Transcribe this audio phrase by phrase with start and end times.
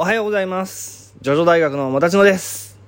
[0.00, 1.12] おはようございます。
[1.22, 2.78] ジョジョ大学のもたちのです。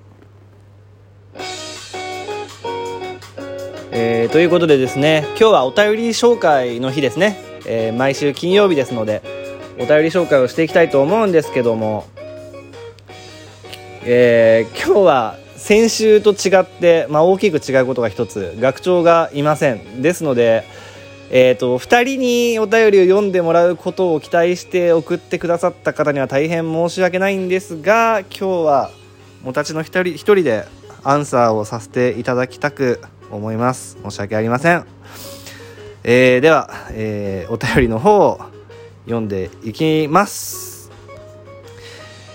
[3.91, 7.37] えー、ということでですね今日はお便り紹介の日ですね、
[7.67, 9.23] えー、毎週金曜日ですので
[9.81, 12.07] お便り紹介をしていきたいと思うんですけども
[14.05, 20.01] えー、今日は先週と違って、まあ、大きく違うことが一つ学長がいません。
[20.01, 20.63] ですので
[21.33, 28.91] えーと、2人にお便りを読んでもらうことを期待して送ってくださった方には大変申し訳ないんですが今日は
[29.45, 30.67] もたちの1人 ,1 人で
[31.05, 33.97] アンサーをさせていただきたく思います。
[34.03, 34.85] 申し訳ありません、
[36.03, 38.41] えー、では、えー、お便りの方を
[39.05, 40.91] 読んでいきます。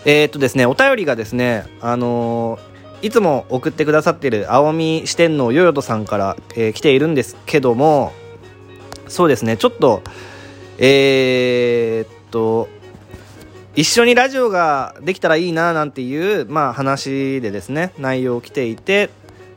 [0.06, 2.60] えっ、ー、とですねお便りがですねあの
[3.02, 8.14] いつも送ってくださっている青海四天王よよとさんから、え来ているんですけども
[9.08, 9.58] そうですね。
[9.58, 10.02] ちょっと
[10.78, 12.68] えー、っと
[13.76, 19.10] 一緒にラジオができたらいいななんていう、まあ、話でですね内容を来ていて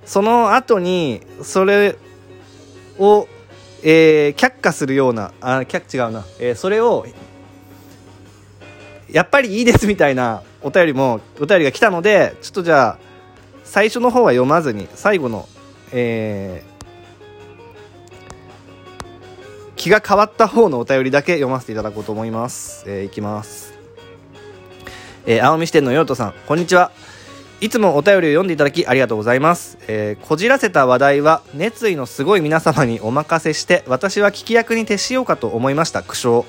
[0.04, 1.96] その後にそれ
[2.98, 3.28] を、
[3.84, 7.06] えー、却下するようなあ却違うな、えー、それを
[9.10, 12.98] やっぱりいいですみたいなお便りもお便りが来たのでちょっとじゃあ
[13.64, 15.46] 最初の方は読まずに最後の、
[15.92, 16.64] え
[19.88, 22.84] 気が変わった方のお便りだけ読ませていただこうと思います。
[22.86, 23.72] えー、いきます。
[25.24, 26.90] えー、青海支店のヨートさん、こんにちは。
[27.62, 29.78] いつもお便りを読んでいただきありがとうございます。
[29.88, 36.02] えー、こじらせた話題は熱意のすごい皆様にお任せして、私は聞き役に徹しようかと思いました。
[36.02, 36.44] 苦笑。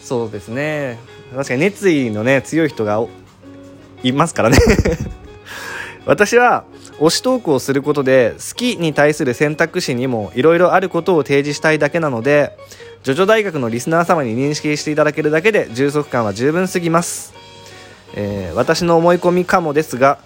[0.00, 1.00] そうですね。
[1.34, 3.04] 確かに熱意のね、強い人が
[4.04, 4.58] いますからね
[6.06, 6.64] 私は
[7.00, 12.58] 推しトークをすることで好きに対する選択肢にもいろいろあることを提示したいだけなので
[13.04, 17.32] ジョジョ大学のリスナー様に認識していただけるだけで充足感は十分すぎます、
[18.14, 20.18] えー、私の思い込みかもですが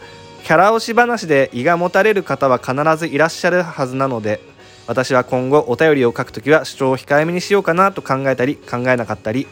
[0.42, 4.40] キャラ推し話で胃がもたれる方は必ずいらっしゃるはずなので
[4.88, 9.46] 私は今後お便りを書くときは主張を控えめにしようかなと考えたり考えなかったり。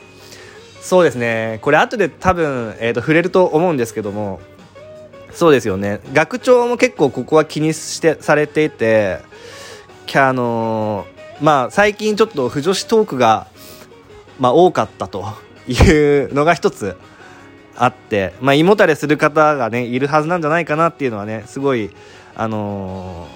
[0.82, 1.60] そうですね。
[1.62, 4.40] これ後で多分、えーと触れると思うんですけども
[5.34, 6.00] そうですよね。
[6.12, 9.20] 学長も結構ここは気にしてされていて
[10.14, 13.46] あのー、まあ最近ちょっと不女子トークが、
[14.38, 15.24] まあ、多かったと
[15.66, 16.96] いうのが一つ
[17.76, 21.90] あって、まあ、胃もたれする方がねいるはずなんじゃないかなっていうのはねすごい
[22.34, 23.26] あの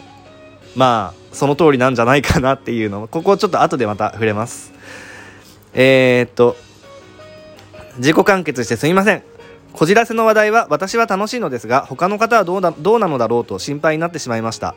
[0.74, 4.72] ー、まあその通りなんじゃないかなっていうのここちょっと後でまた触れます。
[5.72, 6.56] えー、っと
[7.98, 9.22] 自己完結してすみません。
[9.76, 14.74] こじらせの話題は私は楽しいのですが他の方はどうだどうなのだろうと心配になってしまいました、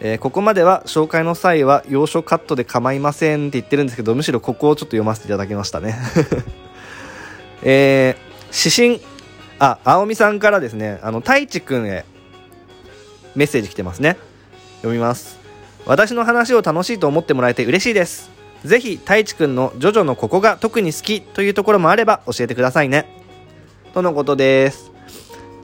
[0.00, 5.94] えー、ここまでは紹介の際は要所カットで構いませんって言ってるんですけどむしろここをちょっと読ませていただきましたね。
[7.62, 9.06] えー、指針
[9.58, 12.06] あ青みさんからですねあの太一くんへ
[13.34, 14.16] メッセージ来てますね。
[14.78, 15.38] 読みます。
[15.84, 18.30] 私の話を楽しいと思ってもらえて嬉しいです。
[18.64, 23.19] ぜひ太一くんのジョジョのここが特に好きというところもあれば教えてくださいね。
[23.92, 24.92] とのことです。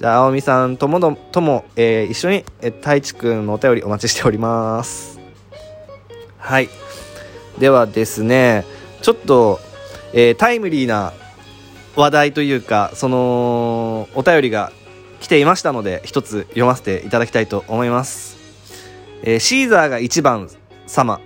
[0.00, 5.20] じゃあ、青みさんともどとも、えー、一緒に、え太一くんのお便りお待ちしております。
[6.38, 6.68] はい。
[7.58, 8.64] ではですね、
[9.00, 9.60] ちょっと、
[10.12, 11.12] えー、タイムリーな
[11.94, 14.72] 話題というか、その、お便りが
[15.20, 18.36] 来ていましたので、一つ読ませていただきたいと思います。
[19.22, 20.50] えー、シーザーが一番
[20.88, 21.20] 様。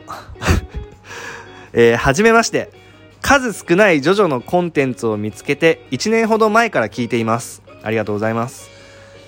[1.73, 2.80] えー、はじめまして。
[3.23, 7.63] 数少ないジョジョのコンテンツを見つけて1年ほど前から聞いています。
[7.83, 8.71] ありがとうございます。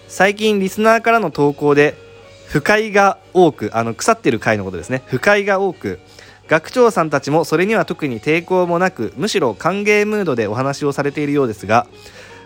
[0.09, 1.95] 最近リスナーからの投稿で
[2.47, 5.03] 不快が多くあの腐ってる回のことですね。
[5.07, 6.01] 不快が多く
[6.49, 11.87] 学長さんたちもそれには特に抵抗もなくむしろ歓迎ムードでお話をされているようですが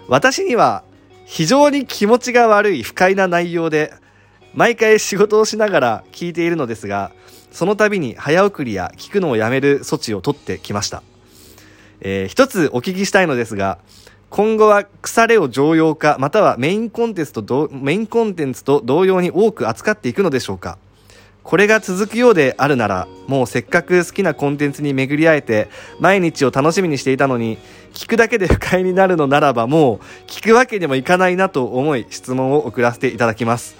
[0.08, 0.84] 私には
[1.24, 3.92] 非常に気持ちが悪い不快な内容で
[4.54, 7.10] 毎回仕事をしながら聞いているのですが
[7.50, 11.02] その度に早送りや聞くのをやめる措置を取ってきました。
[12.00, 13.78] えー、一つお聞きしたいのですが、
[14.30, 20.78] 今後は腐れを常用化、またはメインコンテンツとメインコンテンツと同様に多く扱っていくのでしょうか
[21.46, 25.68] これが続くようであるなら、もうせっかく好きなコンテンツに巡り会えて、
[26.00, 27.56] 毎日を楽しみにしていたのに、
[27.94, 33.76] 聞くだけで不快になるのならば、もう聞くわけにもいかないなと思い、質問を送らせていただきます。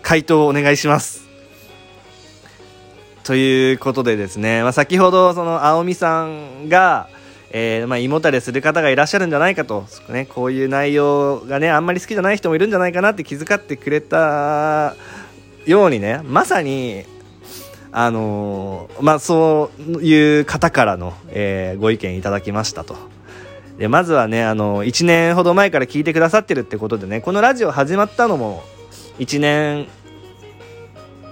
[0.00, 1.28] 回答をお願いします。
[3.22, 7.10] ということでですね、まあ、先ほどその青みさんが、
[7.52, 14.94] えー、まあ、胃もたれする方がいらっしゃるんじゃないかと、ね、こういう内容がね、あんまり好きじゃない人もいるんじゃないかなって気遣ってくれた
[15.66, 17.04] ようにね、まさに、
[17.90, 22.96] あのー、まあ、そういう方からの、えー、ご意見いただきましたと。
[23.80, 28.62] でまずはねあの1年ほど前から聞いてくださってるってことでねこのラジオ始まったのも
[29.18, 29.88] 1年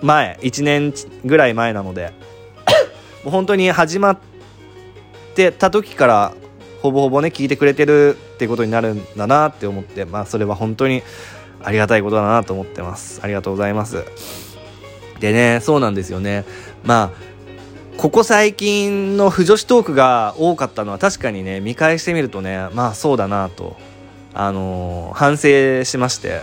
[0.00, 0.94] 前1年
[1.26, 2.14] ぐらい前なので
[3.22, 4.18] もう本当に始まっ
[5.38, 6.34] てた時から
[6.82, 11.02] ほぼほぼね聞いてくれてるってことになるんだなって思ってまあそれは本当に
[11.62, 13.20] ありがたいことだなと思ってます。
[13.22, 14.04] ありがとうございます。
[15.20, 16.44] でねそうなんですよね。
[16.82, 17.28] まあ
[17.98, 23.76] ここ最近の不女子トークが多かったのは確かにね見返してみるとねまあそうだなと、
[24.34, 26.40] あのー、反省しまして、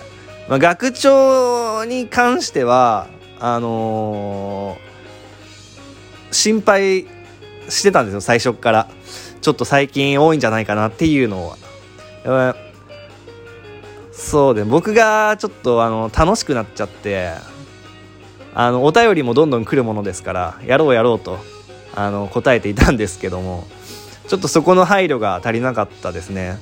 [0.50, 3.08] まあ、学長に関しては
[3.40, 7.15] あのー、心配
[7.70, 8.88] してたんですよ最初から。
[9.42, 11.48] ちょっと最近多いんじゃないかなっていうの
[12.26, 12.56] は。
[14.12, 17.34] そうで僕がちょっとあの楽しくなっちゃって
[18.56, 21.38] あのお便りもどんどん来るものですからやろうやろうと
[21.94, 23.68] あの答えていたんですけども
[24.28, 26.58] ちょっとそこの配慮が足りなかったですね。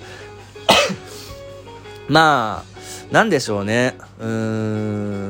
[2.09, 3.95] まあなんでしょうね。
[4.19, 5.22] うーん。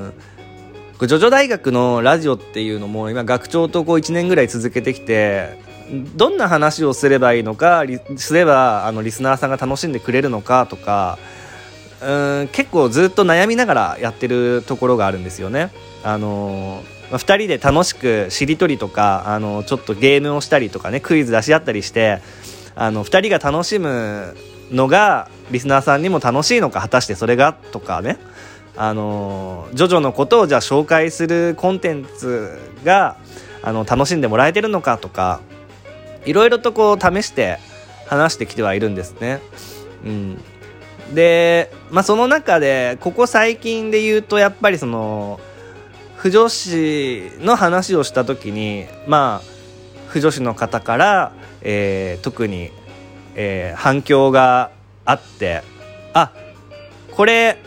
[0.99, 5.57] ジョジョ大学のラジオっていうのも今学長とこう1年ぐらい続けてきて
[6.15, 7.83] どんな話をすればいいのか
[8.15, 11.17] すればあのリスナーさんが楽しんでくれるのかとか
[12.01, 15.71] うん結構ずっと悩みながらやってるところがあるんですよね。
[16.03, 22.21] あのー、2人で楽しくしりとりとか、あの、ちょっとゲームをしたりとかねクイズ出し合ったりして
[22.75, 24.35] あの2人が楽しむ
[24.69, 28.17] のがリスナーさんにも楽しいのか果たしてそれがとかね
[28.75, 33.17] あのジョジョのことをじゃあ紹介するコンテンツが
[33.61, 35.41] あの楽しんでもらえてるのかとか
[36.25, 37.59] いろいろとこう試して
[38.07, 39.41] 話してきてはいるんですね。
[40.05, 40.41] うん、
[41.13, 45.39] で、まあ、その中でここ最近で言うとやっぱりその
[46.17, 49.53] 不女子の話をした時にまあ
[50.07, 52.71] 不女子の方から、えー、特に、
[53.35, 54.71] えー、反響が
[55.05, 55.63] あって
[56.13, 56.31] あ
[57.11, 57.57] これ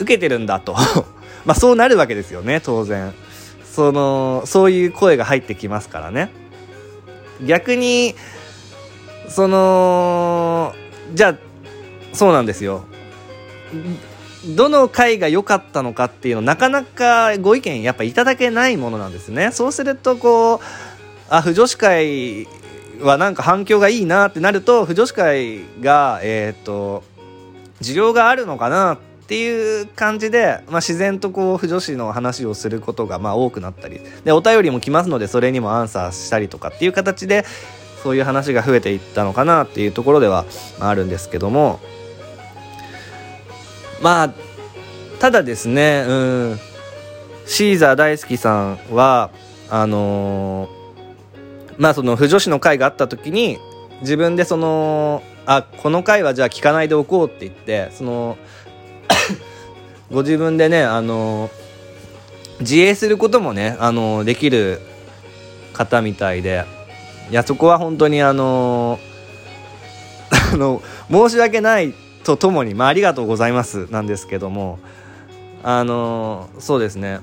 [0.00, 0.74] 受けてるんだと。
[1.44, 3.14] まあそうなるわけですよね当然。
[3.64, 6.30] そのそういう声が入ってきますからね。
[7.44, 8.14] 逆に
[9.28, 10.74] その
[11.14, 11.34] じゃあ
[12.12, 12.84] そうなんですよ。
[14.56, 19.52] どの回が良かったのかっていうのなかなかご意見やっぱいただけないものなんですね。
[19.52, 20.60] そうするとこう
[21.28, 22.48] あ不女子会
[23.00, 27.04] はなんか反響がいいなってなると不女子会がえっ、ー、と
[27.80, 37.44] 需要があるのかなってていう感じで、まあ、自然とこう不女子の話をすることがまあ多くなったりでお便りも来ますのでそれにもアンサーしたりとかっていう形で
[38.02, 40.46] そういう話が増えていったのかなっていうところでは
[40.80, 41.78] あるんですけども。
[44.02, 44.34] まあ
[45.20, 46.60] ただですねうん
[47.46, 49.30] シーザー大好きさんは
[49.68, 53.58] あのー、まあその不女子の会があった時に
[54.00, 58.36] 自分でそのあこの回はじゃあ聞かないでおこうって言ってその
[60.10, 61.50] ご自分でねあの
[62.60, 64.80] 自衛することもねあのできる
[65.72, 66.64] 方みたいで
[67.30, 68.98] いやそこは本当にあの
[70.52, 74.78] あの申し訳ないとともに、まあ、ありがとうございますなんですけども
[75.62, 77.20] あのそうですね。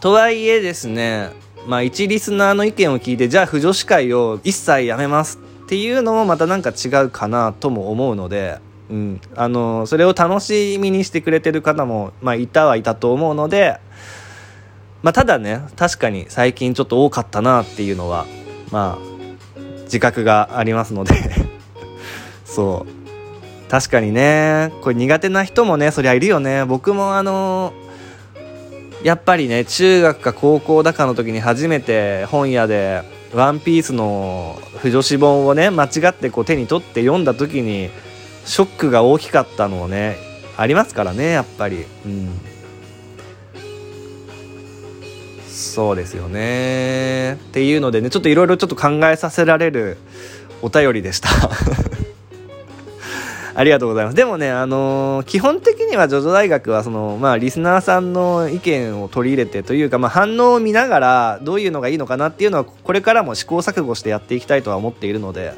[0.00, 1.30] とはいえですね
[1.66, 8.58] まあ一リスナーの意見を聞いてじゃあ不女子会を一切やめますっていうのもまたなんか違うかなとも思うので、
[8.90, 13.78] うん、あのそれを楽しみにしてくれてる方も、まあ、いたはいたと思うので、
[15.02, 18.26] まあ、ただね確かに最近ちょっと多かったなっていうのは
[18.72, 19.10] まあ
[19.84, 21.14] 自覚がありますので。
[22.44, 23.00] そう。
[23.70, 26.64] 確かにねこれ苦手な人もねそりゃいるよね。
[26.64, 27.72] 僕もあの
[29.04, 37.90] やっぱりね中学か高校だかの時に初めて本屋で「ワンピースの不女子本をね間違ってこう手に取って読んだ時に
[38.50, 40.16] ショックが大きかったのをね
[40.56, 41.86] ありますからねやっぱり。
[42.04, 42.28] うん。
[45.46, 47.34] そうですよね。
[47.34, 49.98] っていうのでねちょっといろいろちょっと考えさせられる
[50.62, 51.28] お便りでした。
[53.60, 54.16] ありがとうございます。
[54.16, 65.52] でもね、あのー、基本的にはジョジョ大学は、その、まあ、リスナーさんの意見を取り入れてというか、まあ、反応を見ながら、どういうのがいいのかなっていうのは、これからも試行錯誤してやっていきたいとは思っているので、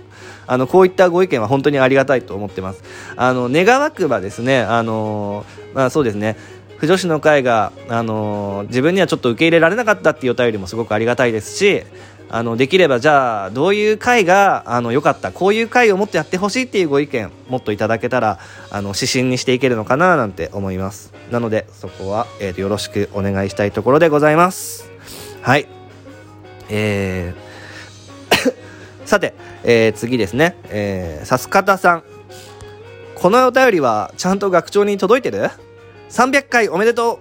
[0.49, 2.83] あの、こういったご意見は本当にありがたいと思ってます。
[3.15, 6.37] あの、願わくばですね、あのー、まあ、そうですね、
[6.79, 11.85] 不女子の会が、あのー、自分にはちょっと受け入れられなかったっていうお便りもすごくありがたいですし、
[12.33, 18.39] あのできればじゃあどういう回があの良かったこういう回をもっとやってほしいっていうご意見もっといただけたら
[18.71, 24.91] あの指針にしていけるのかななんて思いますなのでそこは、えーと、よろしくお願いしたいところでございます
[25.43, 25.69] はい
[26.71, 27.53] えー
[29.05, 29.35] さて、
[29.65, 30.57] えー、次ですね。
[30.69, 32.03] えー、さすかたさん。
[33.15, 35.51] このお便りはちゃんと学長に届いてる
[36.11, 37.21] ?300 回おめでと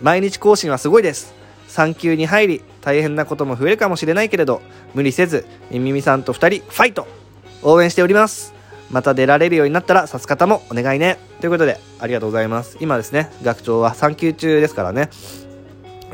[0.00, 1.34] う毎日更新はすごいです。
[1.68, 4.62] 産休に入り、大変なことも増えるかもしれないけれど、
[4.94, 7.06] 無理せず、みみみさんと2人、ファイト
[7.62, 8.54] 応援しております。
[8.90, 11.18] また出られるようになったら、さす方もお願いね。
[11.40, 12.78] ということで、ありがとうございます。
[12.80, 15.10] 今ですね、学長は産休中ですからね。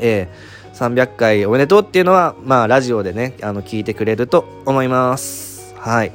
[0.01, 5.73] えー、300回おめでとうっていうのは、まあ、ラジオでね、あの、聞いてくれると思います。
[5.77, 6.11] はい。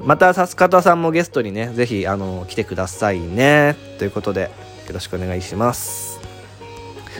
[0.00, 3.76] また、さす方さんもゲストにね、ぜひ、あの、来てくださいね。
[3.98, 4.50] ということで、
[4.88, 6.18] よろしくお願いします。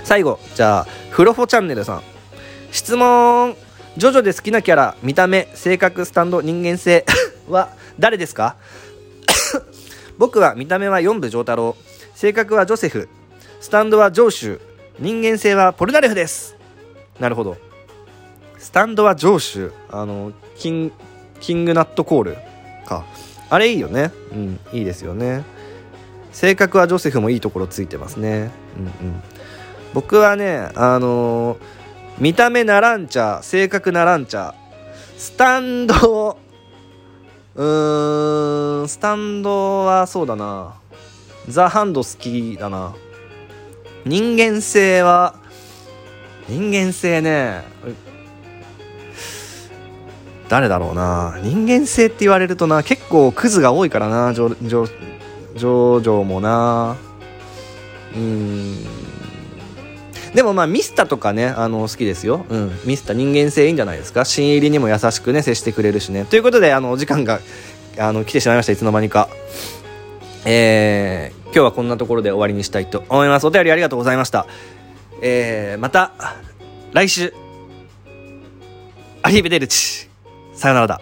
[0.02, 2.13] 最後、じゃあ、フロフォチャンネルさん。
[2.74, 3.54] 質問
[3.96, 7.04] ジョジョで好きなキャラ、見た目、性格、スタンド、人間性
[7.48, 7.68] は
[8.00, 8.56] 誰ですか？
[10.18, 11.76] 僕は見た目は4部丈太郎、
[12.16, 13.08] 性格はジョセフ、
[13.60, 14.60] スタンドはジョーシュ、
[14.98, 16.56] 人間性はポルナレフです。
[17.20, 17.56] なるほど。
[18.58, 20.92] スタンドはジョーシュ、あの、キン
[21.40, 22.36] キングナットコール
[22.86, 23.04] か。
[23.50, 24.10] あれいいよね。
[24.32, 25.44] うん、いいですよね。
[26.32, 28.50] 性格はジョセフもいいところついてますね。
[28.76, 29.22] うんうん。
[29.92, 31.58] 僕はね、あのー、
[32.18, 34.54] 見た目ならんちゃ、性格ならんちゃ、
[35.16, 36.38] スタンド、
[37.56, 40.74] うーん、スタンドはそうだな。
[41.48, 42.94] ザ・ハンド好きだな。
[44.04, 45.34] 人間性は、
[46.48, 47.64] 人間性ね、
[50.48, 51.38] 誰だろうな。
[51.42, 54.86] 人間性って言われるとな、結構クズが多いからな、ジョジョ、
[55.56, 56.96] ジョジョもな。
[58.14, 59.13] うーん。
[60.34, 64.24] でもまあミスタとかねあの好きですよ、うん、ミスタ人間性いいんじゃないですか？
[64.24, 66.24] 新入りにも優しくね接してくれるしね。
[66.24, 67.40] ということであのお時間が
[67.98, 68.72] あの来てしまいました。
[68.72, 69.28] いつの間にか。
[70.44, 73.46] えー、今日はこんなところで終わりにしたいと思います。
[73.46, 74.46] お便りありがとうございました。
[75.22, 76.12] えー、また
[76.92, 77.32] 来週。
[79.22, 80.10] アリーベデルチ
[80.52, 81.00] さよならだ。